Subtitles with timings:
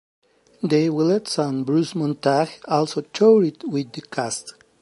[0.65, 4.55] Dave Willetts and Bruce Montague also toured with the cast.